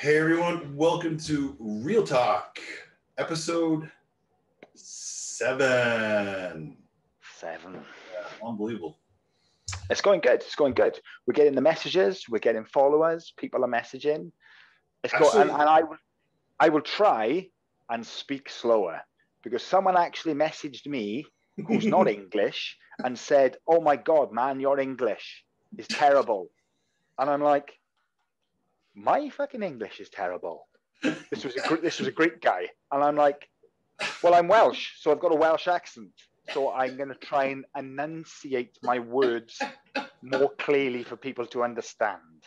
[0.00, 2.58] Hey everyone, welcome to Real Talk,
[3.18, 3.90] episode
[4.72, 5.58] seven.
[7.36, 7.74] Seven.
[7.74, 8.96] Yeah, unbelievable.
[9.90, 10.40] It's going good.
[10.40, 10.98] It's going good.
[11.26, 12.24] We're getting the messages.
[12.30, 13.34] We're getting followers.
[13.36, 14.32] People are messaging.
[15.04, 15.82] It's go- and, and I
[16.58, 17.50] I will try
[17.90, 19.02] and speak slower
[19.44, 21.26] because someone actually messaged me
[21.66, 25.44] who's not English and said, "Oh my God, man, your English
[25.76, 26.50] is terrible,"
[27.18, 27.74] and I'm like,
[29.02, 30.68] "My fucking English is terrible."
[31.30, 33.48] This was a this was a Greek guy, and I'm like,
[34.22, 36.12] "Well, I'm Welsh, so I've got a Welsh accent."
[36.52, 39.60] So I'm going to try and enunciate my words
[40.22, 42.44] more clearly for people to understand.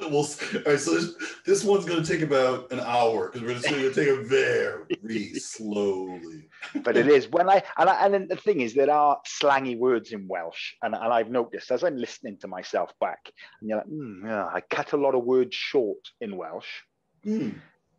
[0.10, 1.14] Well, all right, so this,
[1.44, 4.26] this one's going to take about an hour because we're just going to take it
[4.26, 6.48] very slowly.
[6.82, 9.76] But it is when I and, I and then the thing is there are slangy
[9.76, 13.78] words in Welsh, and, and I've noticed as I'm listening to myself back, and you're
[13.78, 16.70] like, "Hmm, yeah, I cut a lot of words short in Welsh.
[17.22, 17.50] Hmm.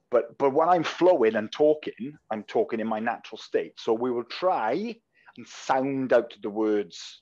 [0.10, 3.74] But but when I'm flowing and talking, I'm talking in my natural state.
[3.78, 4.96] So we will try
[5.38, 7.22] and sound out the words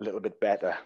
[0.00, 0.76] a little bit better.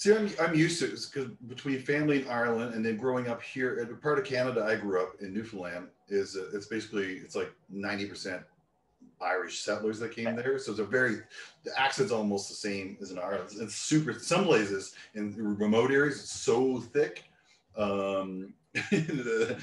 [0.00, 3.42] See, I'm, I'm used to it because between family in Ireland and then growing up
[3.42, 7.36] here, the part of Canada I grew up in Newfoundland is uh, it's basically it's
[7.36, 8.42] like 90%
[9.20, 10.58] Irish settlers that came there.
[10.58, 11.16] So it's a very
[11.64, 13.50] the accent's almost the same as in Ireland.
[13.60, 14.14] It's super.
[14.14, 17.24] Some places in remote areas it's so thick,
[17.76, 18.54] um,
[18.90, 19.56] you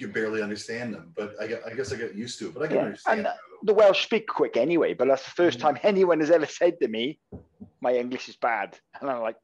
[0.00, 1.12] can barely understand them.
[1.14, 2.54] But I, I guess I got used to it.
[2.54, 3.18] But I can Yeah, understand.
[3.18, 6.46] and, uh, The Welsh speak quick anyway, but that's the first time anyone has ever
[6.46, 7.20] said to me,
[7.80, 9.36] "My English is bad," and I'm like.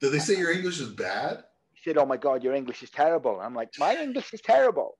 [0.00, 1.44] Did they say your English is bad?
[1.72, 4.96] he said, "Oh my God, your English is terrible." I'm like, "My English is terrible.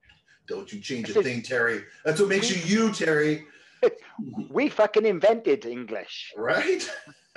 [0.46, 1.84] Don't you change I a said- thing, Terry.
[2.04, 3.46] That's what makes you you, Terry.
[4.50, 6.88] We fucking invented English." Right?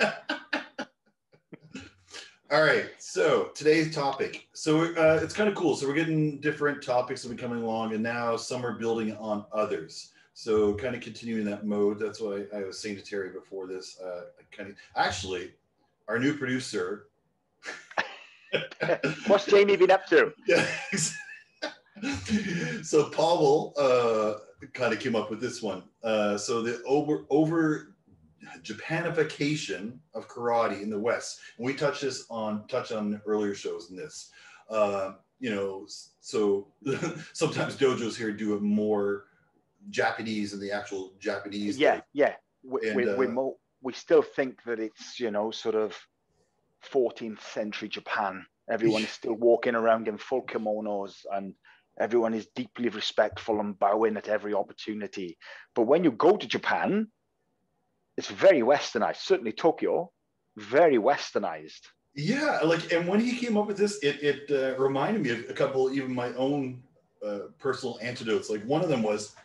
[2.50, 2.86] All right.
[2.98, 4.48] So today's topic.
[4.54, 5.76] So uh, it's kind of cool.
[5.76, 9.44] So we're getting different topics that are coming along, and now some are building on
[9.52, 10.12] others.
[10.32, 11.98] So kind of continuing that mode.
[11.98, 14.00] That's what I, I was saying to Terry before this.
[14.00, 15.52] Uh, kind of actually,
[16.08, 17.08] our new producer.
[19.26, 20.32] What's Jamie been up to?
[20.46, 20.66] Yeah.
[22.82, 24.34] so Pavel uh,
[24.72, 25.82] kind of came up with this one.
[26.02, 27.94] Uh, so the over over
[28.62, 33.90] Japanification of karate in the West, and we touched this on touch on earlier shows
[33.90, 34.30] in this.
[34.70, 35.86] Uh, you know,
[36.20, 36.68] so
[37.32, 39.24] sometimes dojos here do it more
[39.90, 41.78] Japanese than the actual Japanese.
[41.78, 42.34] Yeah, yeah.
[42.62, 43.50] We, And, we, uh,
[43.82, 45.96] we still think that it's you know sort of
[46.92, 48.44] 14th century Japan.
[48.70, 51.54] Everyone is still walking around in full kimonos and
[51.98, 55.38] everyone is deeply respectful and bowing at every opportunity.
[55.74, 57.08] But when you go to Japan,
[58.16, 59.16] it's very westernized.
[59.16, 60.10] Certainly Tokyo,
[60.56, 61.80] very westernized.
[62.14, 65.48] Yeah, like, and when he came up with this, it it uh, reminded me of
[65.48, 66.82] a couple, even my own
[67.24, 68.50] uh, personal antidotes.
[68.50, 69.36] Like one of them was,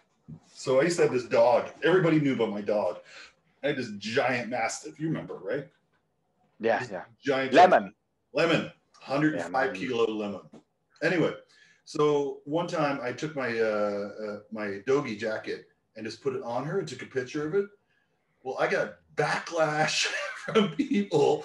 [0.51, 1.69] so I used to have this dog.
[1.83, 2.97] Everybody knew about my dog.
[3.63, 4.99] I had this giant mastiff.
[4.99, 5.67] You remember, right?
[6.63, 7.03] Yeah, yeah.
[7.21, 7.93] Giant Lemon.
[8.33, 8.71] lemon,
[9.05, 10.41] 105 Yeah, kilo lemon.
[11.03, 11.33] Anyway,
[11.83, 15.65] so one time I took my uh, uh, my dogi jacket
[15.97, 17.65] and just put it on her and took a picture of it.
[18.43, 20.05] Well, I got backlash
[20.45, 21.43] from people.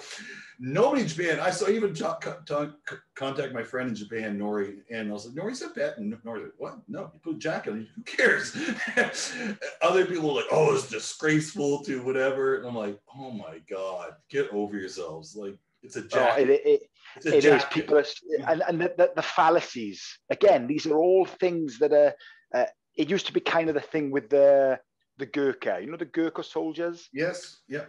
[0.61, 1.39] Nobody in Japan.
[1.39, 2.71] I saw even talk, talk,
[3.15, 6.43] contact my friend in Japan, Nori, and I was like, "Nori's a bet." And Nori's
[6.43, 6.79] like, "What?
[6.89, 7.71] No, you put a jacket.
[7.71, 7.87] on.
[7.95, 8.55] Who cares?"
[9.81, 14.15] Other people are like, "Oh, it's disgraceful to whatever." And I'm like, "Oh my god,
[14.29, 15.33] get over yourselves!
[15.35, 16.49] Like, it's a Oh, jacket.
[16.49, 16.81] it, it,
[17.15, 17.61] it's a it is.
[17.63, 17.71] jacket.
[17.73, 18.05] People are,
[18.49, 20.19] and, and the, the, the fallacies.
[20.29, 22.13] Again, these are all things that are.
[22.53, 22.65] Uh,
[22.97, 24.77] it used to be kind of the thing with the
[25.17, 25.79] the Gurkha.
[25.81, 27.61] You know the Gurkha soldiers Yes.
[27.69, 27.85] Yeah.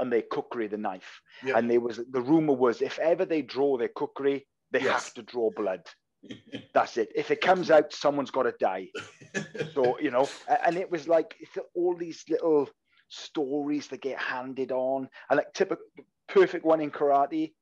[0.00, 1.20] And their kukri, the knife.
[1.44, 1.56] Yeah.
[1.58, 5.04] And there was the rumor was if ever they draw their kukri, they Yes.
[5.04, 5.82] have to draw blood.
[6.74, 7.10] That's it.
[7.14, 8.88] If it comes out, someone's got to die.
[9.74, 10.28] So you know,
[10.64, 11.36] and it was like
[11.74, 12.68] all these little
[13.08, 15.84] stories that get handed on, and like typical
[16.28, 17.52] perfect one in karate.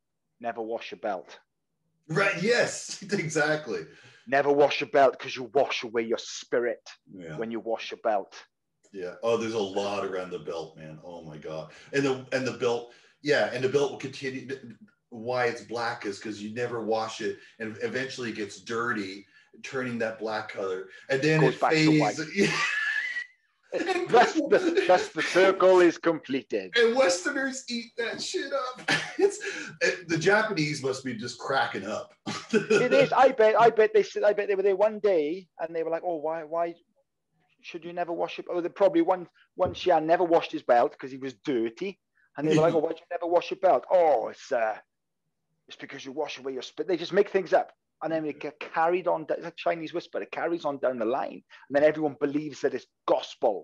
[0.41, 1.39] Never wash your belt.
[2.09, 2.41] right.
[2.43, 3.03] Yes.
[3.13, 3.81] Exactly.
[4.29, 6.83] Never wash your belt because you wash away your spirit
[7.15, 7.37] Yeah.
[7.39, 8.35] when you wash your belt.
[8.97, 9.15] Yeah.
[9.23, 10.99] Oh, there's a lot around the belt, man.
[11.05, 11.71] Oh my god.
[11.93, 14.49] And the and the belt, yeah, and the belt will continue.
[15.11, 19.27] Why it's black is because you never wash it, and eventually it gets dirty,
[19.63, 21.75] turning that black color, and then it white.
[22.17, 22.51] fades.
[24.09, 26.73] Thus the, the circle is completed.
[26.79, 28.91] and Westerners eat that shit up.
[29.19, 29.39] It's
[29.81, 32.13] it- the Japanese must be just cracking up.
[32.53, 33.13] It is.
[33.13, 33.61] I bet.
[33.61, 34.23] I bet they said.
[34.25, 36.45] I bet they were there one day, and they were like, "Oh, why?
[36.45, 36.75] Why
[37.67, 40.93] should you never wash it?" Oh, they probably one one Xian never washed his belt
[40.93, 41.99] because he was dirty,
[42.37, 44.77] and they were like, "Oh, why do you never wash your belt?" Oh, it's uh,
[45.69, 46.87] it's because you wash away your spit.
[46.89, 47.69] They just make things up.
[48.03, 49.25] and then it get carried on.
[49.31, 50.21] It's like Chinese whisper.
[50.23, 53.57] It carries on down the line, and then everyone believes that it's gospel.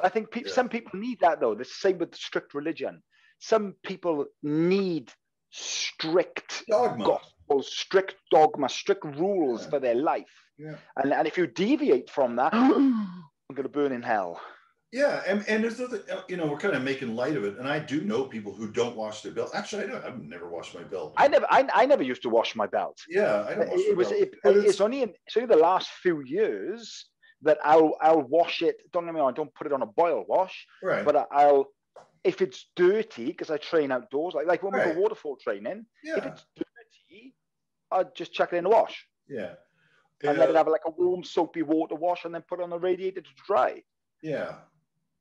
[0.00, 0.52] I think pe- Yeah.
[0.58, 1.54] some people need that though.
[1.56, 3.02] The same with strict religion.
[3.40, 5.12] Some people need
[5.50, 7.04] strict Dogma.
[7.04, 9.70] gospel, strict dogma, strict rules Yeah.
[9.70, 10.34] for their life.
[10.58, 10.76] Yeah.
[10.96, 13.24] And, and if you deviate from that, I'm
[13.54, 14.40] going to burn in hell.
[14.92, 17.58] Yeah, and, and there's other, uh, you know, we're kind of making light of it,
[17.58, 19.50] and I do know people who don't wash their belt.
[19.52, 20.04] Actually, I don't.
[20.04, 21.14] I've never washed my belt.
[21.16, 22.96] I never, I, I never used to wash my belt.
[23.08, 24.20] yeah, I don't wash It, was, belt.
[24.20, 27.06] it, But it's, only in, it's only the last few years
[27.42, 28.76] that I'll, I'll wash it.
[28.92, 31.04] Don't get me wrong, I don't put it on a boil wash, right.
[31.04, 31.66] but I'll,
[32.22, 36.24] if it's dirty, because I train outdoors, like, like when we go waterfall training, if
[36.24, 37.34] it's dirty,
[37.90, 39.54] I'd just chuck it in the wash yeah,
[40.22, 42.78] and let it have like a warm, soapy water wash and then put on the
[42.78, 43.82] radiator to dry.
[44.22, 44.56] yeah.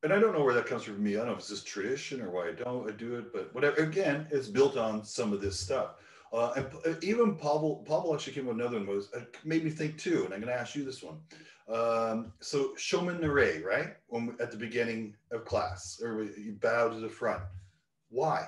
[0.04, 1.14] And I don't know where that comes from me.
[1.16, 3.56] I don't know if it's just tradition or why I don't I do it, but
[3.56, 3.82] whatever.
[3.82, 5.96] Again, it's built on some of this stuff.
[6.34, 8.88] Uh, and even Pavel, Pavel actually came with another one.
[8.88, 11.20] Was it made me think too, and I'm going to ask you this one.
[11.70, 13.96] Um, so Shomen ni rei, right?
[14.08, 17.44] When we, at the beginning of class, or we- you bow to the front.
[18.10, 18.46] Why?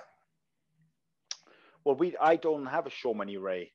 [1.86, 3.72] Well, we I don't have a Shomen ni rei.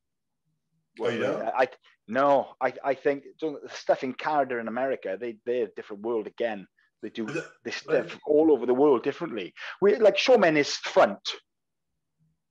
[0.99, 1.43] Oh, you don't?
[1.47, 1.69] I,
[2.09, 6.27] no, I, I think the stuff in Canada and America, they they're a different world
[6.27, 6.67] again.
[7.03, 7.27] They do
[7.65, 9.55] this stuff all over the world differently.
[9.81, 11.21] We like showmen is front.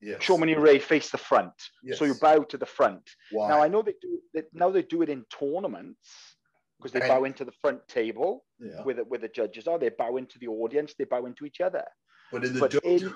[0.02, 0.22] Yes.
[0.22, 1.52] Shomen rei face the front,
[1.94, 3.02] so you bow to the front.
[3.32, 3.50] Why?
[3.50, 4.46] Now I know they do that.
[4.54, 6.00] Now they do it in tournaments
[6.78, 8.82] because they And- bow into the front table yeah.
[8.84, 9.78] where the, where the judges are.
[9.78, 10.94] They bow into the audience.
[10.98, 11.84] They bow into each other.
[12.32, 13.14] But in the but dojo, in-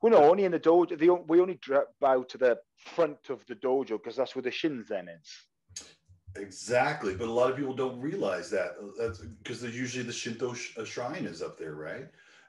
[0.00, 0.96] Well, no, only in the dojo.
[0.98, 1.58] They, on- we only
[2.00, 5.28] bow to the front of the dojo because that's where the shinzen is.
[6.36, 7.14] exactly.
[7.14, 8.72] But a lot of people don't realize that.
[8.98, 12.06] That's because there's usually the Shinto sh- uh, shrine is up there, right?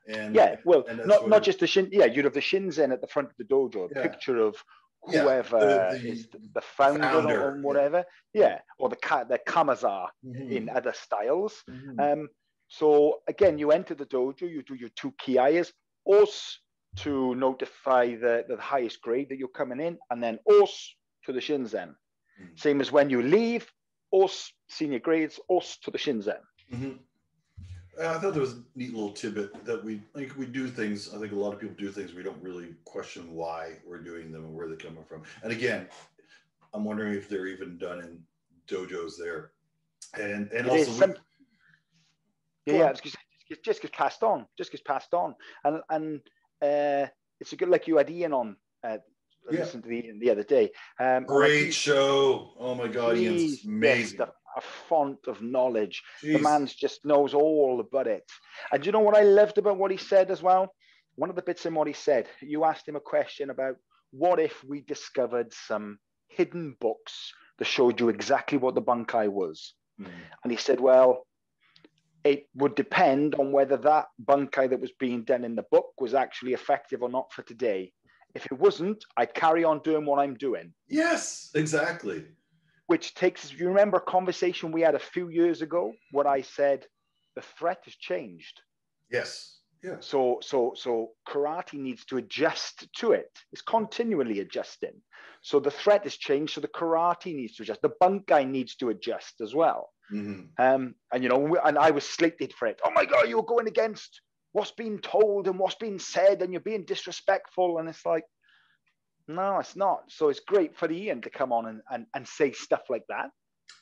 [0.08, 1.90] And Yeah, well, and not not just the shin.
[1.92, 4.02] Yeah, you'd have the shinzen at the front of the dojo, a Yeah.
[4.08, 4.64] picture of
[5.08, 8.06] Yeah, whoever the- the is the, the founder, founder, or whatever.
[8.34, 11.64] Yeah, or the ka- the Mhm, in other styles.
[11.70, 12.00] mhm.
[12.14, 12.30] Um,
[12.68, 15.72] so again, you enter the dojo, you do your two kiyas,
[16.06, 16.60] os
[16.98, 20.96] to notify the, the highest grade that you're coming in, and then os
[21.26, 21.96] to the shinzen.
[22.42, 22.60] Mhm.
[22.60, 23.72] Same as when you leave,
[24.12, 26.40] os senior grades, os to the shinzen.
[26.72, 27.00] Mhm.
[28.00, 30.34] Uh, I thought there was a neat little tidbit that we like.
[30.38, 31.14] We do things.
[31.14, 34.32] I think a lot of people do things we don't really question why we're doing
[34.32, 35.24] them and where they're coming from.
[35.44, 35.90] And again,
[36.74, 38.24] I'm wondering if they're even done in
[38.68, 39.52] dojos there.
[40.14, 41.16] And and It also, some- we-
[42.74, 42.92] yeah, yeah, on.
[42.92, 43.18] it's just,
[43.50, 45.36] it's just gets passed on, just gets passed on,
[45.66, 46.22] and and
[46.62, 47.08] uh,
[47.40, 48.58] it's a good like you had Ian on.
[48.84, 48.98] Uh,
[49.50, 49.60] I Yeah.
[49.62, 50.72] listened to the Ian the other day.
[51.00, 52.54] Um, great show.
[52.60, 54.22] Oh my god, Ian's he's amazing.
[54.22, 56.04] a, font of knowledge.
[56.22, 56.42] The Jeez.
[56.42, 58.30] man just knows all about it.
[58.74, 60.76] And you know what I loved about what he said as well?
[61.16, 63.78] One of the bits in what he said, you asked him a question about
[64.12, 69.76] what if we discovered some hidden books that showed you exactly what the bunkai was?
[70.02, 70.10] Mhm.
[70.44, 71.26] And he said, well,
[72.24, 76.14] it would depend on whether that bunkai that was being done in the book was
[76.14, 77.92] actually effective or not for today.
[78.36, 82.26] If it wasn't, I'd carry on doing what I'm doing Yes, exactly.
[82.88, 86.86] which takes you remember a conversation we had a few years ago where I said
[87.36, 88.62] the threat has changed.
[89.12, 89.60] Yes.
[89.84, 89.96] Yeah.
[90.02, 93.32] So so so karate needs to adjust to it.
[93.54, 95.02] It's continually adjusting.
[95.42, 96.54] So the threat has changed.
[96.54, 97.82] So the karate needs to adjust.
[97.82, 99.90] The bunkai needs to adjust as well.
[100.10, 102.80] Hmm Um, and you know, and I was slated for it.
[102.84, 106.62] Oh my God, you're going against what's being told and what's being said, and you're
[106.62, 107.78] being disrespectful.
[107.78, 108.24] And it's like,
[109.28, 110.04] no, it's not.
[110.10, 113.30] So it's great for Ian to come on and, and, and say stuff like that.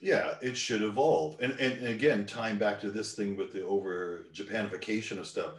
[0.01, 1.37] Yeah, it should evolve.
[1.41, 5.53] And, and and again, tying back to this thing with the over Japanification of stuff,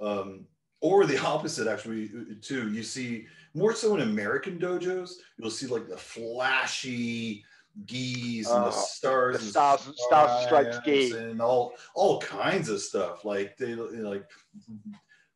[0.00, 0.46] um,
[0.80, 2.10] or the opposite actually
[2.40, 2.70] too.
[2.70, 7.44] You see more so in American dojos, you'll see like the flashy
[7.86, 11.12] gis and Uh, the stars, the and stars- stars and stripes gi.
[11.16, 13.24] and all all kinds of stuff.
[13.24, 14.28] Like they like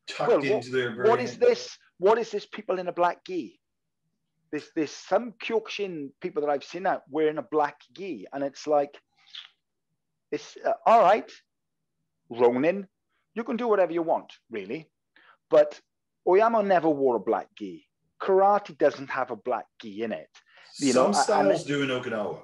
[0.06, 0.90] tucked Well, what- into their.
[0.96, 1.78] what very- is this?
[1.98, 3.60] What is this people in a black gi?
[4.50, 8.66] There's, there's some Kyokushin people that I've seen out wearing a black gi, and it's
[8.68, 9.00] like,
[10.30, 11.28] it's uh, all right,
[12.30, 12.86] Ronin,
[13.34, 14.88] you can do whatever you want, really.
[15.50, 15.80] But
[16.26, 17.86] Oyama never wore a black gi.
[18.22, 20.30] Karate doesn't have a black gi in it.
[20.78, 22.38] You know, Some I- I styles do in Okinawa,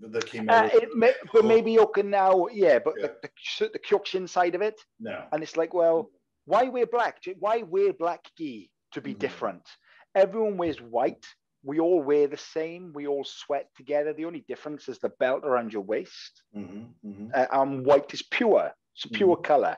[0.00, 0.66] that came out.
[0.74, 3.08] Uh, it may, but maybe Okinawa, yeah, but Yeah.
[3.22, 5.24] The, the, the Kyokushin side of it, no.
[5.32, 6.10] And it's like, well,
[6.44, 7.22] why wear black?
[7.38, 9.18] Why wear black gi to be Mhm.
[9.18, 9.68] different?
[10.14, 11.26] Everyone wears white.
[11.62, 12.92] We all wear the same.
[12.94, 14.12] We all sweat together.
[14.12, 16.42] The only difference is the belt around your waist.
[16.52, 18.72] hmm hmm Uh, and white is pure.
[18.94, 19.76] It's a pure color.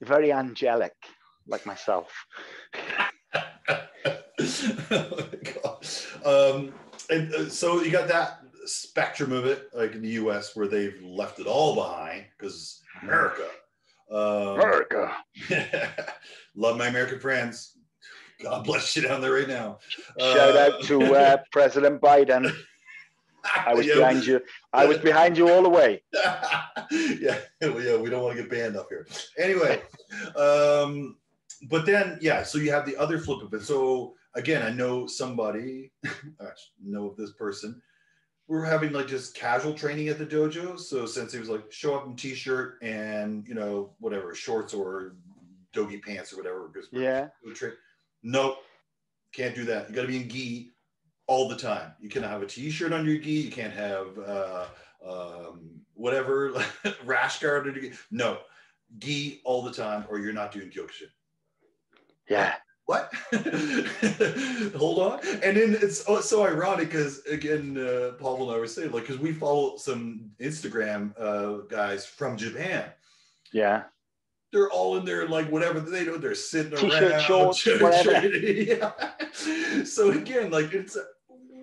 [0.00, 0.94] Very angelic,
[1.46, 2.12] like myself.
[6.24, 6.72] Um,
[7.10, 11.00] and uh, so you got that spectrum of it, like in the U.S., where they've
[11.02, 13.46] left it all behind because America.
[14.10, 15.16] Um, America.
[16.54, 17.78] love my American friends.
[18.42, 19.78] God bless you down there right now.
[20.18, 22.52] Shout Uh, out to uh, President Biden.
[23.66, 24.40] I was yeah, behind you.
[24.72, 26.02] I was behind you all the way.
[26.12, 29.06] yeah, well, yeah, we don't want to get banned up here.
[29.38, 29.82] Anyway,
[30.36, 31.16] um,
[31.68, 33.62] but then yeah, so you have the other flip of it.
[33.62, 36.46] So again, I know somebody, I
[36.84, 37.80] know of this person.
[38.48, 40.78] We were having like just casual training at the dojo.
[40.78, 45.14] So since he was like show up in t-shirt and you know whatever shorts or
[45.72, 46.68] dogi pants or whatever.
[46.68, 47.28] Because we're Yeah.
[47.54, 47.72] tra-
[48.22, 48.58] Nope,
[49.32, 49.88] can't do that.
[49.88, 50.72] You got to be in gi
[51.26, 51.92] all the time.
[52.00, 53.30] You cannot have a t-shirt on your gi.
[53.30, 54.66] You can't have uh,
[55.06, 56.52] um, whatever
[57.04, 57.92] rash guard or gi.
[58.10, 58.38] No,
[58.98, 61.08] gi all the time, or you're not doing kyokushin.
[62.28, 62.54] Yeah.
[62.86, 63.12] What?
[64.76, 65.20] Hold on.
[65.42, 69.04] And then it's oh, so ironic because again, uh, Paul and I were saying like
[69.04, 72.86] because we follow some Instagram uh, guys from Japan.
[73.52, 73.84] Yeah.
[74.52, 76.18] They're all in there like whatever they do.
[76.18, 77.22] They're sitting T-shirt, around.
[77.22, 78.26] shorts, whatever.
[78.36, 78.92] yeah.
[79.84, 80.98] So again, like it's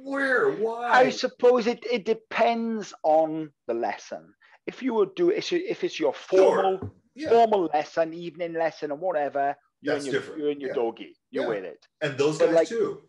[0.04, 0.90] where why?
[0.90, 4.34] I suppose it, it depends on the lesson.
[4.66, 6.64] If you would do if it's your Sure.
[6.64, 7.30] formal yeah.
[7.30, 10.40] formal lesson, evening lesson, or whatever, you're That's in your different.
[10.42, 10.76] you're in your Yeah.
[10.76, 11.14] dogi.
[11.32, 11.50] You're Yeah.
[11.50, 11.88] with it.
[12.02, 13.04] And those But guys like- too.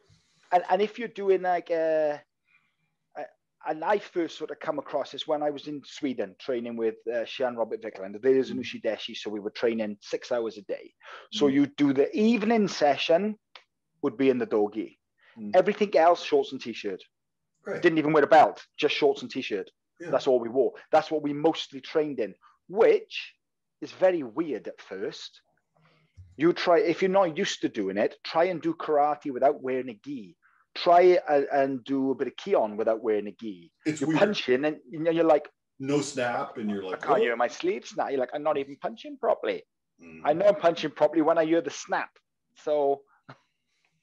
[0.53, 2.21] And and if you're doing like a,
[3.17, 3.23] a
[3.67, 6.97] and I first sort of come across this when I was in Sweden training with
[7.13, 8.21] uh, Sean Robert Vickland.
[8.21, 10.93] There is an Uchideshi, so we were training six hours a day.
[11.33, 11.53] So Mm.
[11.53, 13.39] you do the evening session
[14.03, 14.99] would be in the dogi.
[15.37, 15.55] Mm.
[15.55, 17.03] Everything else, shorts and t-shirt.
[17.67, 17.81] Right.
[17.83, 19.71] Didn't even wear a belt, just shorts and t-shirt.
[20.01, 20.11] Yeah.
[20.11, 20.73] That's all we wore.
[20.91, 22.35] That's what we mostly trained in,
[22.69, 23.35] which
[23.83, 25.43] is very weird at first.
[26.37, 29.91] You try if you're not used to doing it, try and do karate without wearing
[29.91, 30.37] a gi.
[30.75, 33.71] Try and, and do a bit of kihon without wearing a gi.
[33.85, 34.21] It's You're weird.
[34.21, 37.37] punching and you know, you're like, No snap, and you're I like, can't "Oh." hear
[37.37, 38.09] my sleeves now.
[38.09, 39.63] You're like, I'm not even punching properly.
[40.03, 40.23] Mm.
[40.25, 42.11] I know I'm punching properly when I hear the snap.
[42.65, 43.03] So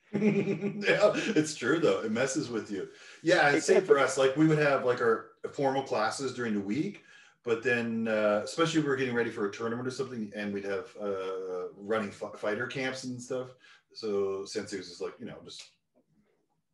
[0.13, 2.00] yeah, it's true though.
[2.01, 2.88] It messes with you.
[3.24, 4.17] Yeah, and same for us.
[4.17, 7.03] Like we would have like our formal classes during the week,
[7.48, 10.54] but then uh, especially if we were getting ready for a tournament or something, and
[10.54, 13.48] we'd have uh, running f- fighter camps and stuff.
[13.94, 15.63] So Sensei was just like, you know, just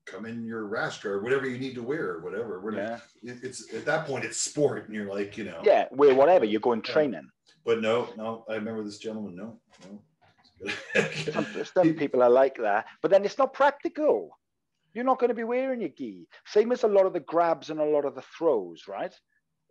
[0.06, 2.60] come in your rash guard, whatever you need to wear, or whatever.
[2.60, 5.86] We're yeah, it- it's at that point it's sport, and you're like, you know, yeah,
[5.92, 6.44] wear whatever.
[6.44, 7.30] You're going training.
[7.64, 9.36] But no, no, I remember this gentleman.
[9.36, 10.72] No, no.
[11.32, 14.32] Some, some people are like that, but then it's not practical.
[14.96, 16.28] You're not going to be wearing your gi.
[16.48, 19.14] Same as a lot of the grabs and a lot of the throws, right?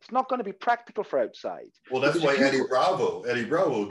[0.02, 1.70] It's not going to be practical for outside.
[1.88, 3.88] well, that's why Eddie Bravo, Eddie Bravo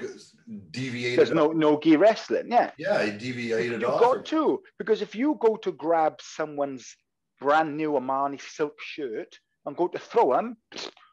[0.71, 1.19] deviated.
[1.19, 2.47] There's no no gi wrestling.
[2.51, 4.01] Yeah, Yeah, he deviated you've off.
[4.01, 6.97] got to because if you go to grab someone's
[7.39, 10.57] brand new Armani silk shirt and go to throw them,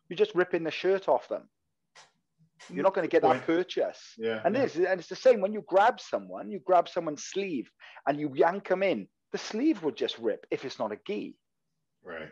[0.09, 1.49] you're just ripping the shirt off them.
[2.69, 4.01] You're not going to get that purchase.
[4.19, 4.41] Yeah.
[4.45, 7.71] And this, and it's the same when you grab someone, you grab someone's sleeve
[8.09, 9.07] and you yank them in.
[9.31, 11.37] The sleeve would just rip if it's not a gi.
[12.03, 12.31] Right.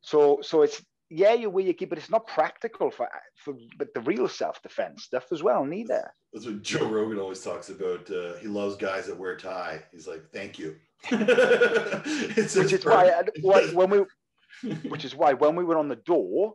[0.00, 3.92] So, so it's yeah, you wear your gi, but it's not practical for for but
[3.94, 5.64] the real self defense stuff as well.
[5.64, 6.10] Neither.
[6.32, 8.10] That's what Joe Rogan always talks about.
[8.10, 9.82] Uh, he loves guys that wear tie.
[9.90, 10.76] He's like, thank you.
[11.10, 15.88] it's Which is why, uh, why when we, which is why when we were on
[15.88, 16.54] the door,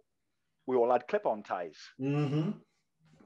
[0.68, 1.78] we all had clip-on ties.
[1.98, 2.52] hmm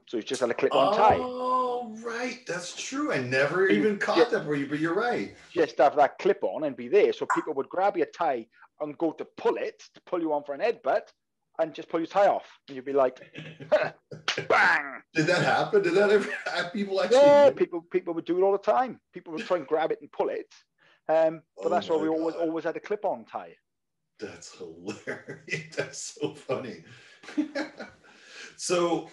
[0.08, 1.18] So it's just had a clip-on tie.
[1.20, 2.40] Oh, right.
[2.46, 3.12] That's true.
[3.12, 5.36] I never You- even caught that for you, but you're right.
[5.52, 7.12] Just have that clip-on and be there.
[7.12, 8.46] So people would grab your tie
[8.80, 11.08] and go to pull it to pull you on for an headbutt,
[11.60, 13.18] and just pull your tie off, and you'd be like,
[14.48, 15.02] bang.
[15.12, 15.82] Did that happen?
[15.82, 17.18] Did that ever have people actually?
[17.18, 19.00] Yeah, people people would do it all the time.
[19.12, 20.46] People would try and grab it and pull it.
[21.08, 23.54] Um, but Oh that's why we always always had a clip-on tie.
[24.20, 25.74] That's hilarious.
[25.76, 26.84] That's so funny.
[28.56, 29.08] so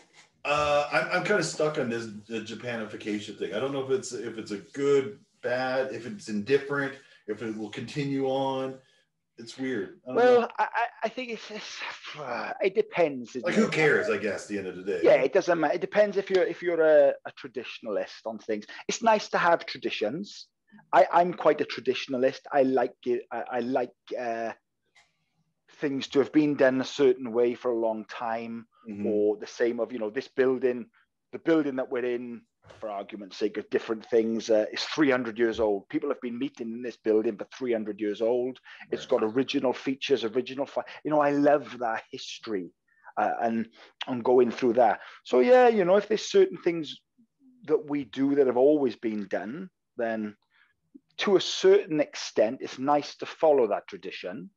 [0.45, 3.53] uh, I'm, I'm kind of stuck on this the Japanification thing.
[3.53, 6.93] I don't know if it's if it's a good, bad, if it's indifferent,
[7.27, 8.75] if it will continue on.
[9.37, 9.99] It's weird.
[10.05, 10.21] I don't know.
[10.23, 11.79] Well, I, I- I think it's, it's
[12.61, 13.35] it depends.
[13.35, 14.09] like who cares?
[14.09, 14.99] I guess at the end of the day.
[15.03, 15.73] Yeah, it doesn't matter.
[15.75, 18.65] It depends if you're if you're a, a traditionalist on things.
[18.87, 20.47] It's nice to have traditions.
[20.93, 22.39] I, I'm quite a traditionalist.
[22.51, 23.23] I like it.
[23.31, 24.51] I, I like uh,
[25.75, 29.05] things to have been done a certain way for a long time, Mhm.
[29.07, 30.89] or the same of you know this building,
[31.31, 32.41] the building that we're in,
[32.79, 35.87] for argument's sake, of different things, uh, is 300 years old.
[35.89, 38.59] People have been meeting in this building for 300 years old.
[38.91, 40.65] It's got original features, original.
[40.65, 42.71] Fi- you know, I love that history,
[43.17, 43.69] uh, and
[44.07, 45.01] I'm going through that.
[45.23, 47.01] So yeah, you know, if there's certain things
[47.67, 50.35] that we do that have always been done, then
[51.17, 54.49] to a certain extent, it's nice to follow that tradition.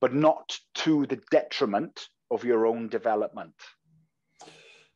[0.00, 3.54] But not to the detriment of your own development.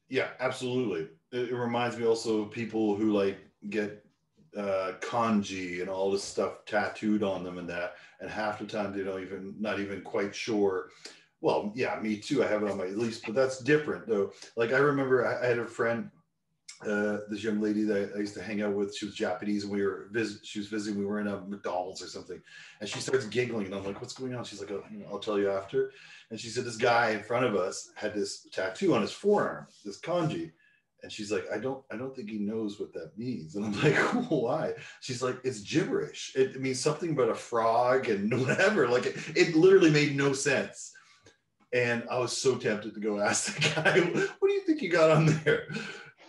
[0.08, 1.08] Yeah, absolutely.
[1.32, 3.38] It, it reminds me also of people who like
[3.70, 4.04] get
[4.56, 8.96] uh, kanji and all this stuff tattooed on them and that, and half the time
[8.96, 10.90] they don't even not even quite sure.
[11.40, 12.42] Well, yeah, me too.
[12.42, 14.32] I have it on my list, but that's different though.
[14.56, 16.10] Like I remember I, I had a friend
[16.82, 19.72] uh, this young lady that I used to hang out with, she was Japanese and
[19.72, 22.40] we were visit, she was visiting, we were in a McDonald's or something.
[22.80, 24.44] And she starts giggling and I'm like, what's going on?
[24.44, 25.92] She's like, oh, I'll tell you after.
[26.30, 29.66] And she said, this guy in front of us had this tattoo on his forearm,
[29.84, 30.52] this kanji.
[31.02, 33.56] And she's like, I don't, I don't think he knows what that means.
[33.56, 33.96] And I'm like,
[34.30, 34.72] why?
[35.00, 36.32] She's like, it's gibberish.
[36.34, 38.88] It, it means something about a frog and whatever.
[38.88, 40.92] Like it, it literally made no sense.
[41.74, 44.00] And I was so tempted to go ask the guy,
[44.38, 45.66] what do you think you got on there?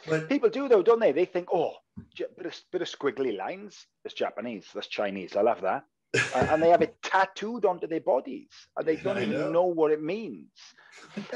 [0.07, 1.11] But people do though, don't they?
[1.11, 1.73] They think, oh,
[2.17, 3.87] bit of, bit of squiggly lines.
[4.03, 4.67] That's Japanese.
[4.73, 5.35] That's Chinese.
[5.35, 5.85] I love that.
[6.35, 8.47] and they have it tattooed onto their bodies,
[8.77, 9.51] and they don't I even know.
[9.51, 9.65] know.
[9.65, 10.49] what it means.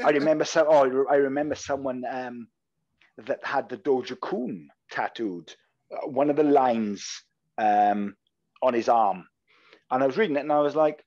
[0.02, 0.66] I remember some.
[0.68, 2.48] Oh, I remember someone um,
[3.18, 5.52] that had the Dojo Kun tattooed.
[5.92, 7.24] Uh, one of the lines
[7.58, 8.16] um,
[8.62, 9.26] on his arm,
[9.90, 11.04] and I was reading it, and I was like,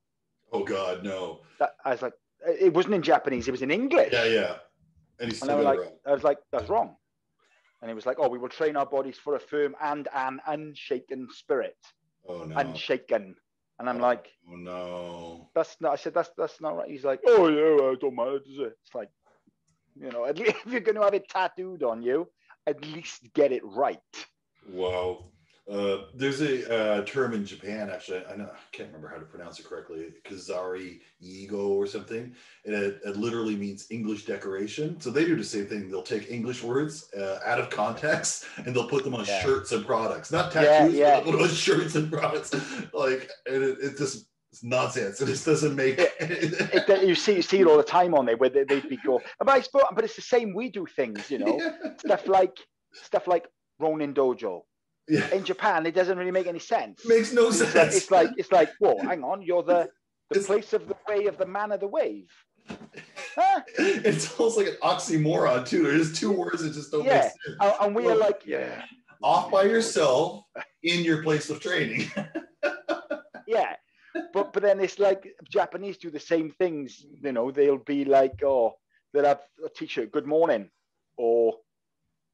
[0.52, 2.14] "Oh God, no!" That, I was like,
[2.48, 4.56] "It wasn't in Japanese; it was in English." Yeah, yeah.
[5.20, 5.92] And, and I was like, wrong.
[6.06, 6.96] I was like, "That's wrong."
[7.84, 10.40] And he was like, "Oh, we will train our bodies for a firm and an
[10.48, 11.76] unshaken spirit."
[12.26, 12.56] Oh no!
[12.56, 13.36] Unshaken.
[13.78, 15.92] And I'm oh, like, "Oh no!" That's not.
[15.92, 18.78] I said, "That's that's not right." He's like, "Oh yeah, it don't matter, does it?"
[18.86, 19.10] It's like,
[20.00, 22.30] you know, at least if you're going to have it tattooed on you,
[22.66, 24.00] at least get it right.
[24.66, 25.26] Wow.
[25.72, 28.22] Uh, there's a uh, term in Japan, actually.
[28.26, 30.08] I know I can't remember how to pronounce it correctly.
[30.26, 35.00] Kazari Eigo or something, and it, it, literally means English decoration.
[35.00, 35.90] So they do the same thing.
[35.90, 39.42] They'll take English words uh, out of context and they'll put them on yeah.
[39.42, 41.24] shirts and products, not tattoos, yeah, yeah.
[41.24, 42.54] but on shirts and products.
[42.94, 45.22] like, and it, it just it's nonsense.
[45.22, 45.98] It just doesn't make.
[45.98, 48.90] it, it, you see, you see it all the time on there where they, would
[48.90, 49.22] be go.
[49.40, 50.54] But I suppose, but it's the same.
[50.54, 51.96] We do things, you know, yeah.
[51.98, 52.58] stuff like
[52.92, 53.48] stuff like
[53.80, 54.64] Ronin Dojo
[55.08, 55.34] yeah.
[55.34, 57.06] in Japan, it doesn't really make any sense.
[57.06, 57.76] Makes no it's sense.
[57.76, 59.90] Like, it's like it's like, whoa, hang on, you're the
[60.30, 62.32] the it's, place of the way of the man of the wave.
[63.36, 63.62] Huh?
[63.78, 65.84] It's almost like an oxymoron too.
[65.84, 67.30] There's two words that just don't yeah.
[67.48, 67.76] make sense.
[67.82, 68.84] And we well, are like, yeah,
[69.22, 70.44] off by yourself
[70.84, 72.12] in your place of training.
[73.48, 73.76] yeah,
[74.34, 77.06] but but then it's like Japanese do the same things.
[77.22, 78.74] You know, they'll be like, oh,
[79.14, 80.70] they'll have a teacher, "Good morning,"
[81.18, 81.56] or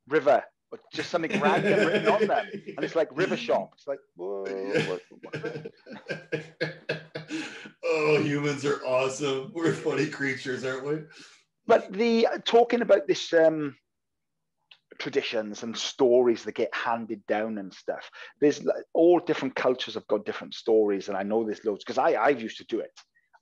[0.07, 2.47] "River," or just something random written on them.
[2.53, 3.71] And it's like river shop.
[3.75, 4.45] It's like, whoa.
[7.85, 9.51] oh, humans are awesome.
[9.53, 10.99] We're funny creatures, aren't we?
[11.65, 13.75] But the talking about this um,
[14.99, 18.09] traditions and stories that get handed down and stuff.
[18.39, 18.61] There's
[18.93, 22.29] all different cultures have got different stories, and I know there's loads because I I
[22.29, 22.91] used to do it.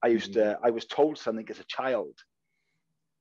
[0.03, 0.51] I used mm-hmm.
[0.51, 2.13] to I was told something as a child,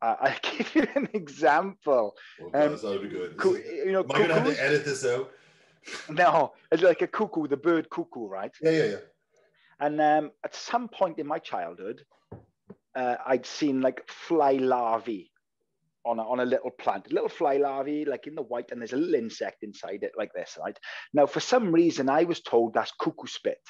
[0.03, 2.15] uh, I give you an example.
[2.41, 3.37] Oh, um, good.
[3.37, 5.31] Cu- you know, am I going to have to edit this out?
[6.11, 8.51] No, it's like a cuckoo, the bird cuckoo, right?
[8.61, 8.97] Yeah, yeah, yeah.
[9.79, 12.03] And um, at some point in my childhood,
[12.95, 15.31] uh, I'd seen like fly larvae
[16.05, 18.81] on a, on a little plant, a little fly larvae, like in the white, and
[18.81, 20.79] there's a little insect inside it, like this, right?
[21.13, 23.61] Now, for some reason, I was told that's cuckoo spit.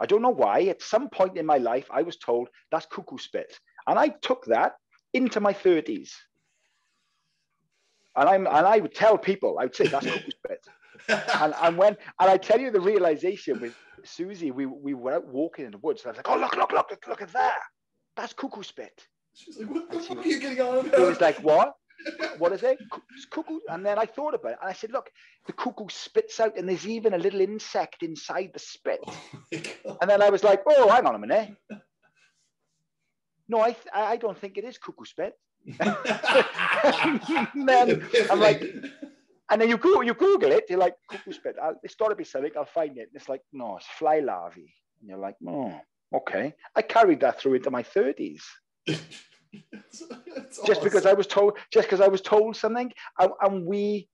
[0.00, 0.62] I don't know why.
[0.62, 3.58] At some point in my life, I was told that's cuckoo spit.
[3.86, 4.74] And I took that
[5.12, 6.10] into my 30s.
[8.16, 10.66] And, I'm, and I would tell people, I would say, that's cuckoo spit.
[11.40, 15.26] and, and when and I tell you the realization with Susie, we, we were out
[15.26, 16.02] walking in the woods.
[16.02, 17.60] And I was like, oh, look, look, look, look at that.
[18.16, 19.06] That's cuckoo spit.
[19.34, 21.00] She's like, what the fuck are you getting on about?
[21.00, 21.74] It was like, what?
[22.38, 22.78] what is it?
[23.16, 23.60] It's cuckoo.
[23.68, 25.10] And then I thought about it and I said, look,
[25.46, 29.00] the cuckoo spits out and there's even a little insect inside the spit.
[29.06, 31.54] Oh and then I was like, oh, hang on a minute.
[33.48, 35.34] No, I, th- I don't think it is cuckoo spit.
[35.78, 35.96] then
[38.30, 38.62] I'm like,
[39.50, 41.56] and then you go, you Google it, you're like, cuckoo spit.
[41.60, 43.08] I'll, it's got to be something, I'll find it.
[43.08, 44.74] And it's like, no, it's fly larvae.
[45.00, 45.80] And you're like, oh,
[46.14, 46.54] okay.
[46.76, 48.42] I carried that through into my 30s.
[48.86, 49.02] it's,
[49.52, 50.84] it's just awesome.
[50.84, 54.08] because I was told, just because I was told something, and we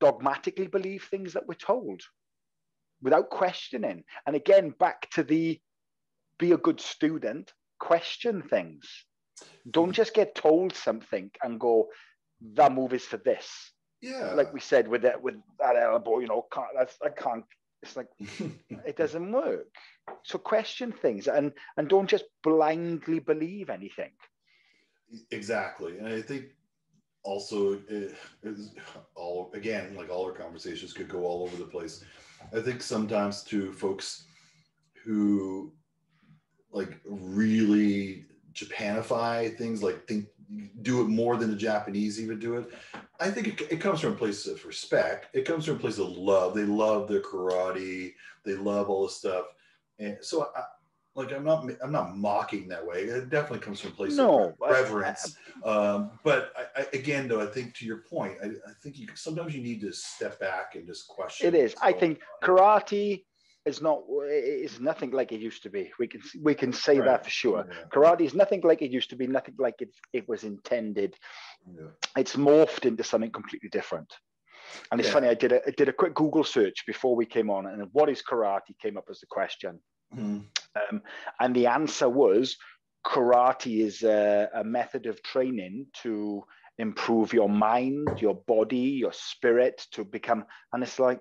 [0.00, 2.02] dogmatically believe things that we're told
[3.02, 4.02] without questioning.
[4.26, 5.60] And again, back to the
[6.38, 8.86] be a good student question things.
[9.70, 11.88] Don't just get told something and go,
[12.54, 13.72] that move is for this.
[14.00, 14.32] Yeah.
[14.34, 17.44] Like we said with that with that elbow, you know, can't, that's, I can't.
[17.82, 18.08] It's like
[18.86, 19.66] it doesn't work.
[20.24, 24.12] So question things and and don't just blindly believe anything.
[25.30, 26.44] Exactly, and I think
[27.24, 28.74] also it is
[29.14, 32.04] all again like all our conversations could go all over the place.
[32.54, 34.24] I think sometimes to folks
[35.04, 35.72] who
[36.72, 40.26] like really Japanify things, like think
[40.82, 42.70] do it more than the Japanese even do it.
[43.20, 45.34] I think it, it comes from a place of respect.
[45.34, 46.54] It comes from a place of love.
[46.54, 48.14] They love their karate.
[48.44, 49.46] They love all this stuff.
[49.98, 50.62] And so I,
[51.14, 53.02] like I'm not I'm not mocking that way.
[53.02, 55.36] It definitely comes from a place No, of reverence.
[55.64, 59.08] um, but I, I, again, though, I think to your point, I, I think you
[59.14, 61.48] sometimes you need to step back and just question.
[61.48, 61.74] It is.
[61.82, 63.24] I think karate
[63.66, 65.92] is not is nothing like it used to be.
[65.98, 67.06] We can we can say Right.
[67.06, 67.66] that for sure.
[67.68, 69.26] Yeah, Karate is nothing like it used to be.
[69.26, 71.16] Nothing like it it was intended.
[71.66, 71.88] yeah.
[72.16, 74.12] It's morphed into something completely different.
[74.90, 75.14] And it's Yeah.
[75.14, 75.28] funny.
[75.28, 78.08] I did a I did a quick Google search before we came on, and what
[78.08, 79.80] is karate came up as the question.
[80.14, 80.46] Mhm.
[80.80, 81.02] Um,
[81.40, 82.56] and the answer was
[83.06, 86.44] karate is a, a method of training to
[86.78, 90.44] improve your mind, your body, your spirit to become.
[90.72, 91.20] And it's like,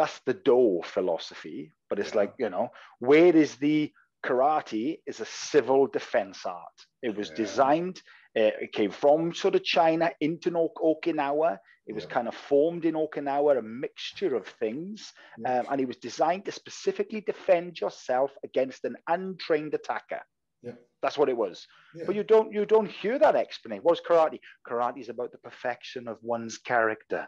[0.00, 1.72] that's the Do philosophy.
[1.88, 2.20] But it's Yeah.
[2.20, 2.66] like, you know,
[3.00, 3.92] where is the
[4.24, 6.78] karate is a civil defense art.
[7.02, 7.36] It was Yeah.
[7.44, 7.96] designed,
[8.38, 11.58] uh, it came from sort of China into Ok- Okinawa.
[11.86, 12.10] It was Yeah.
[12.16, 15.12] kind of formed in Okinawa, a mixture of things.
[15.46, 20.22] Um, and it was designed to specifically defend yourself against an untrained attacker.
[20.62, 20.76] Yeah.
[21.02, 21.66] That's what it was.
[21.94, 22.04] Yeah.
[22.06, 23.84] But you don't you don't hear that explanation.
[23.84, 24.40] What's karate?
[24.66, 27.22] Karate is about the perfection of one's character.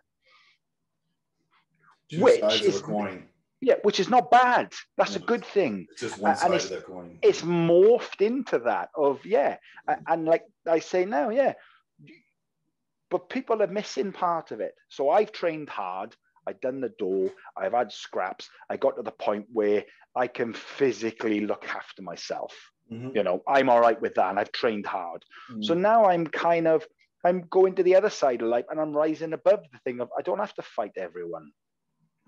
[2.13, 3.29] Two which is- of a coin.
[3.61, 4.73] Yeah, which is not bad.
[4.97, 5.87] That's a good thing.
[5.93, 7.19] It's just one side it's- of that coin.
[7.23, 9.59] It's morphed into that of yeah.
[9.87, 11.55] A- And like I say now, yeah.
[13.11, 14.75] But people are missing part of it.
[14.89, 16.17] So I've trained hard.
[16.47, 17.31] I've done the door.
[17.57, 18.49] I've had scraps.
[18.69, 19.85] I got to the point where
[20.17, 22.53] I can physically look after myself.
[22.91, 23.15] Mhm.
[23.15, 24.31] You know, I'm all right with that.
[24.31, 25.25] And I've trained hard.
[25.61, 25.79] So Mhm.
[25.81, 26.87] now I'm kind of
[27.25, 30.11] I'm going to the other side of life and I'm rising above the thing of
[30.19, 31.53] I don't have to fight everyone.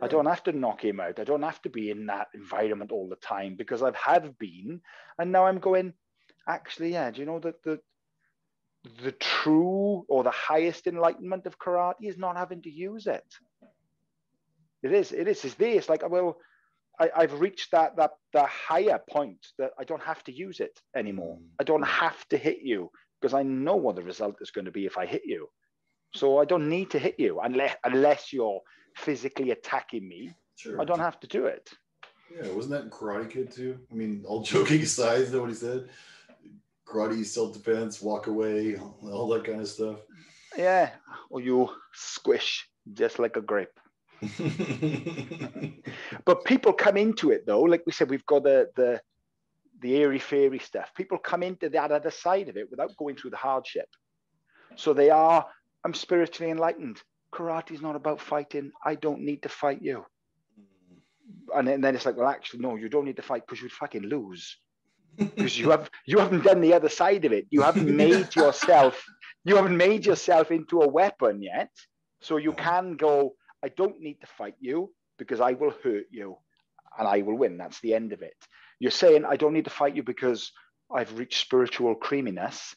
[0.01, 1.21] I don't have to knock him out.
[1.21, 4.81] I don't have to be in that environment all the time because I've have been.
[5.19, 5.95] And now I'm going,
[6.49, 7.81] actually, yeah, do you know that the
[9.03, 13.25] the true or the highest enlightenment of karate is not having to use it.
[14.83, 15.75] It is, it is, it's there.
[15.75, 16.37] It's like, well,
[17.01, 20.79] I, I've reached that that the higher point that I don't have to use it
[20.95, 21.39] anymore.
[21.39, 21.47] Mm.
[21.59, 24.71] I don't have to hit you because I know what the result is going to
[24.71, 25.49] be if I hit you.
[26.15, 28.61] So I don't need to hit you unless unless you're
[28.95, 30.35] physically attacking me.
[30.57, 30.81] Sure.
[30.81, 31.71] I don't have to do it.
[32.35, 33.79] Yeah, wasn't that Karate Kid too?
[33.91, 35.89] I mean, all joking aside, is that what he said?
[36.87, 39.99] Karate, self defense, walk away, all that kind of stuff.
[40.57, 40.91] Yeah.
[41.31, 43.69] Or you squish just like a grape.
[46.25, 49.01] But people come into it though, like we said, we've got the the
[49.81, 50.91] the airy fairy stuff.
[50.97, 53.89] People come into that other side of it without going through the hardship.
[54.77, 55.47] So they are,
[55.85, 57.03] I'm spiritually enlightened.
[57.35, 58.71] Karate is not about fighting.
[58.85, 60.05] I don't need to fight you.
[60.59, 61.59] Mm.
[61.59, 63.73] And then, then it's like, well, actually, no, you don't need to fight because you'd
[63.73, 64.57] fucking lose.
[65.17, 67.47] Because you have you haven't done the other side of it.
[67.51, 69.05] You haven't made yourself,
[69.45, 71.71] you haven't made yourself into a weapon yet.
[72.21, 76.37] So you can go, I don't need to fight you because I will hurt you
[76.99, 77.59] and I will win.
[77.59, 78.35] That's the end of it.
[78.81, 80.51] You're saying I don't need to fight you because
[80.93, 82.75] I've reached spiritual creaminess.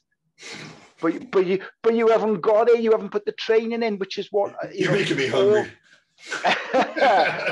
[1.02, 2.82] But but you but you haven't got it.
[2.82, 5.54] You haven't put the training in, which is what you You're know, making me all-
[5.56, 5.72] hungry.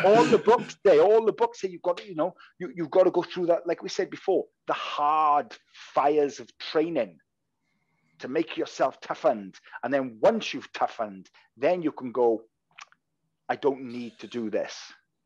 [0.04, 2.90] all the books say, all the books say you've got to, you know, you, you've
[2.90, 7.20] got to go through that, like we said before, the hard fires of training
[8.20, 9.56] to make yourself toughened.
[9.84, 12.42] And then once you've toughened, then you can go,
[13.48, 14.76] I don't need to do this.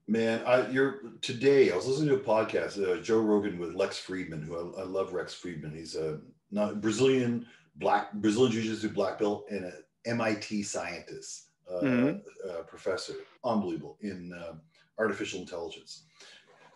[0.08, 1.71] Man, I, you're today.
[1.71, 4.84] I was listening to a podcast, uh, Joe Rogan with Lex Fridman, who I, I
[4.84, 5.13] love.
[5.13, 5.75] Rex Fridman.
[5.75, 6.19] He's a
[6.51, 7.45] not Brazilian
[7.80, 9.74] black Brazilian Jiu-Jitsu black belt and an
[10.06, 12.22] MIT scientist, uh, Mhm.
[12.50, 13.13] uh, professor,
[13.44, 14.54] unbelievable in uh,
[14.98, 16.04] artificial intelligence.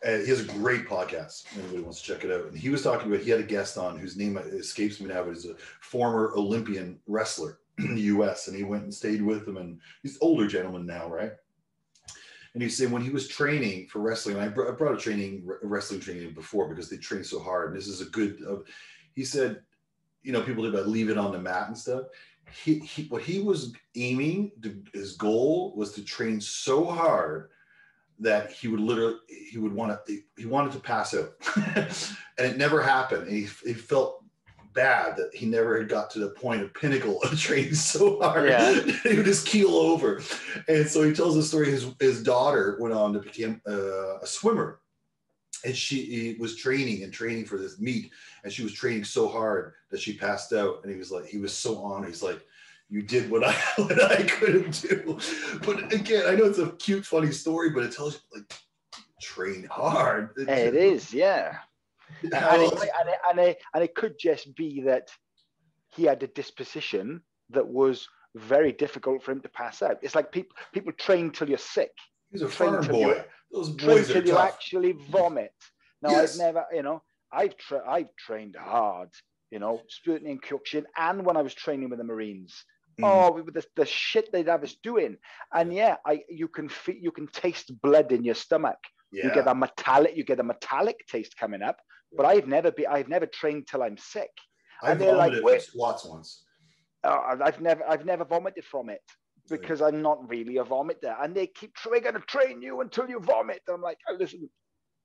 [0.05, 1.45] Uh, he has a great podcast.
[1.57, 2.47] Anybody wants to check it out.
[2.47, 5.23] And he was talking about he had a guest on whose name escapes me now,
[5.23, 8.47] but is a former Olympian wrestler in the U.S.
[8.47, 11.31] And he went and stayed with him, and he's an older gentleman now, right?
[12.53, 14.97] And he's saying when he was training for wrestling, and I brought, I brought a
[15.01, 17.69] training wrestling training before because they train so hard.
[17.69, 18.43] And this is a good.
[18.47, 18.57] Uh,
[19.15, 19.61] he said,
[20.23, 22.03] you know, people did about leave it on the mat and stuff.
[22.63, 27.49] He, he what he was aiming to, his goal was to train so hard
[28.19, 31.33] that he would literally he would want to he wanted to pass out
[31.65, 34.23] and it never happened he, he felt
[34.73, 38.49] bad that he never had got to the point of pinnacle of training so hard
[38.49, 38.81] Yeah.
[39.03, 40.21] he would just keel over
[40.67, 44.27] and so he tells the story his, his daughter went on to become uh, a
[44.27, 44.79] swimmer
[45.63, 48.11] and she was training and training for this meet
[48.43, 51.37] and she was training so hard that she passed out and he was like he
[51.37, 52.45] was so on he's like
[52.93, 55.17] you did what I what I couldn't do.
[55.65, 58.53] But again, I know it's a cute, funny story, but it tells you like
[59.21, 60.29] train hard.
[60.37, 61.57] It is, yeah.
[62.21, 62.89] and, it, and, it,
[63.29, 65.09] and, it, and it could just be that
[65.95, 69.97] he had a disposition that was very difficult for him to pass out.
[70.03, 71.91] It's like people people train till you're sick.
[72.33, 73.15] He's a farm boy.
[73.15, 75.53] You, Those boys train till you actually vomit.
[76.01, 76.33] Now yes.
[76.33, 79.09] I've never, you know, I've tra- I've trained hard,
[79.51, 82.65] you know, spurting instruction, and when I was training with the Marines.
[82.99, 83.05] Mm.
[83.05, 85.17] Oh, the, the shit they'd have us doing,
[85.53, 88.77] and yeah, I you can feel, you can taste blood in your stomach.
[89.11, 89.27] Yeah.
[89.27, 91.77] You get a metallic, you get a metallic taste coming up.
[92.15, 94.29] But I've never been, I've never trained till I'm sick.
[94.83, 96.43] I've vomited like, squats once.
[97.03, 99.01] Uh, I've never, I've never vomited from it
[99.57, 101.15] because I'm not really a vomiter.
[101.21, 103.61] And they keep, we're going to train you until you vomit.
[103.71, 104.49] I'm like, oh, listen,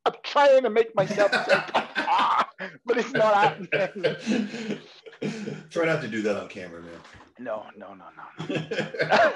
[0.05, 2.49] I'm trying to make myself ah,
[2.87, 4.79] but it's not happening.
[5.71, 6.91] Try not to do that on camera, man.
[7.39, 9.33] No, no, no, no.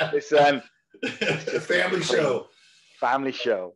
[0.12, 0.62] it's um,
[1.02, 2.48] a family show.
[2.98, 3.74] Family show.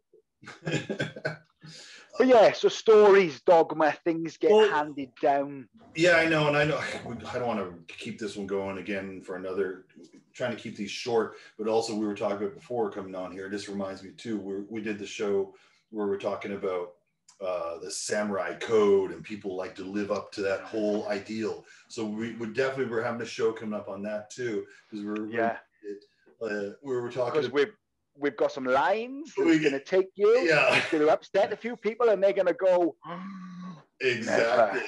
[2.19, 5.69] But yeah, so stories, dogma, things get well, handed down.
[5.95, 9.21] Yeah, I know, and I know I don't want to keep this one going again
[9.23, 9.87] for another.
[10.33, 13.49] Trying to keep these short, but also we were talking about before coming on here.
[13.49, 14.39] This reminds me too.
[14.39, 15.55] We we did the show
[15.91, 16.93] where we're talking about
[17.41, 21.65] uh, the samurai code, and people like to live up to that whole ideal.
[21.89, 25.27] So we would definitely we're having a show coming up on that too because we're
[25.29, 25.57] yeah.
[26.41, 27.75] We're, uh, we were talking because we're
[28.19, 30.29] we've got some lines we're going to take you.
[30.41, 30.75] Yeah.
[30.77, 32.97] It's going to upset a few people, and they're going to go.
[34.03, 34.83] Exactly.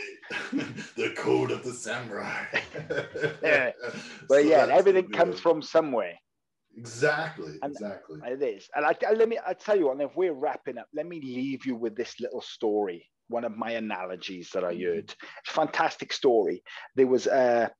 [0.50, 2.44] the code of the samurai.
[3.42, 3.70] yeah.
[4.28, 6.12] But so yeah, everything comes from somewhere.
[6.76, 7.58] Exactly.
[7.62, 8.20] And exactly.
[8.26, 8.68] It is.
[8.76, 11.22] And I, I, let me I tell you, and if we're wrapping up, let me
[11.22, 13.08] leave you with this little story.
[13.28, 14.84] One of my analogies that I mm-hmm.
[14.84, 15.14] heard.
[15.46, 16.62] fantastic story.
[16.94, 17.70] There was a,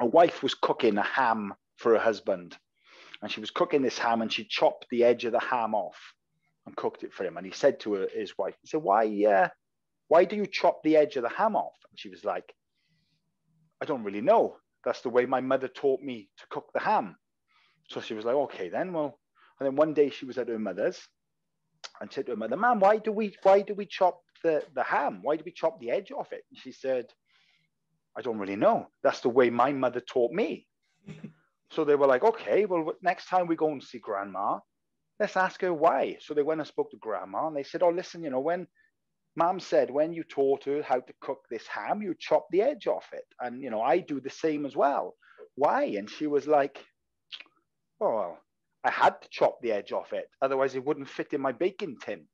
[0.00, 2.56] a wife was cooking a ham for her husband
[3.22, 5.98] and she was cooking this ham and she chopped the edge of the ham off
[6.66, 7.36] and cooked it for him.
[7.36, 9.48] And he said to her, his wife, he said, why, uh,
[10.08, 11.74] why do you chop the edge of the ham off?
[11.90, 12.54] And she was like,
[13.80, 14.56] I don't really know.
[14.84, 17.16] That's the way my mother taught me to cook the ham.
[17.88, 19.18] So she was like, okay, then, well,
[19.58, 21.00] and then one day she was at her mother's
[22.00, 24.82] and said to her mother, Mom, why do we why do we chop the, the
[24.82, 25.20] ham?
[25.22, 26.44] Why do we chop the edge off it?
[26.50, 27.06] And she said,
[28.16, 28.88] I don't really know.
[29.02, 30.66] That's the way my mother taught me.
[31.70, 34.58] So they were like, okay, well, next time we go and see grandma,
[35.20, 36.16] let's ask her why.
[36.20, 38.66] So they went and spoke to grandma and they said, oh, listen, you know, when
[39.36, 42.86] mom said, when you taught her how to cook this ham, you chop the edge
[42.86, 43.26] off it.
[43.40, 45.14] And, you know, I do the same as well.
[45.56, 45.84] Why?
[45.84, 46.84] And she was like,
[48.00, 48.38] oh, well,
[48.84, 50.28] I had to chop the edge off it.
[50.40, 52.24] Otherwise, it wouldn't fit in my baking tin.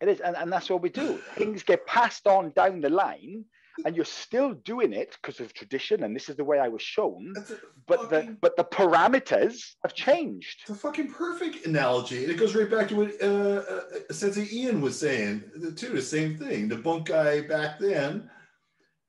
[0.00, 0.20] It is.
[0.20, 1.18] And, and that's what we do.
[1.36, 3.44] Things get passed on down the line
[3.84, 6.82] and you're still doing it because of tradition and this is the way I was
[6.82, 7.34] shown.
[7.86, 10.60] But fucking, the but the parameters have changed.
[10.62, 14.48] It's a fucking perfect analogy, and it goes right back to what uh, uh, Sensei
[14.52, 15.42] Ian was saying
[15.76, 15.90] too.
[15.90, 16.68] The same thing.
[16.68, 18.30] The bunkai back then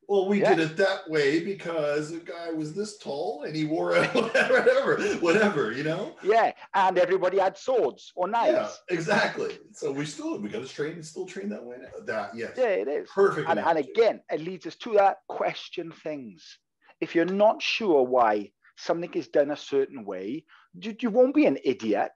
[0.07, 0.53] well, we yeah.
[0.53, 4.97] did it that way because the guy was this tall and he wore a whatever,
[5.19, 6.15] whatever, you know?
[6.23, 8.79] Yeah, and everybody had swords or knives.
[8.89, 9.57] Yeah, exactly.
[9.71, 11.77] So we still we got to train still train that way.
[12.05, 12.53] That yes.
[12.57, 13.49] Yeah, it is perfect.
[13.49, 16.59] And, and again, it leads us to that question things.
[17.01, 20.45] If you're not sure why something is done a certain way,
[20.79, 22.11] you, you won't be an idiot.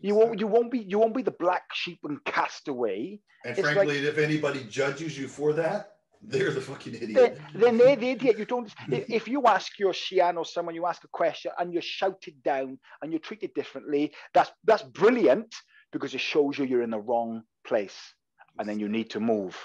[0.00, 0.38] You won't.
[0.38, 0.80] You won't be.
[0.80, 3.18] You won't be the black sheep and castaway.
[3.44, 5.95] And it's frankly, like, if anybody judges you for that,
[6.28, 7.38] they're the fucking idiot.
[7.54, 8.38] Then, they're the idiot.
[8.38, 8.72] You don't.
[8.88, 12.78] if you ask your Shihan or someone, you ask a question and you're shouted down
[13.00, 15.54] and you're treated differently, that's that's brilliant
[15.92, 17.96] because it shows you you're in the wrong place
[18.58, 19.56] and then you need to move.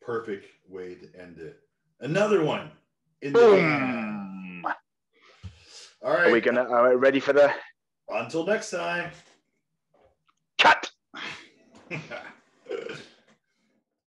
[0.00, 1.58] Perfect way to end it.
[2.00, 2.70] Another one.
[3.20, 4.62] In Boom.
[4.62, 4.74] The
[6.06, 6.28] All right.
[6.28, 6.64] Are we gonna?
[6.64, 7.52] Are we ready for the?
[8.08, 9.10] Until next time.
[10.58, 10.90] Cut.